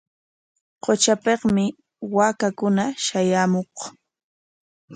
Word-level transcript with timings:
Qutrapikmi 0.83 1.63
waakakuna 2.15 2.83
shayaamuq. 3.05 3.73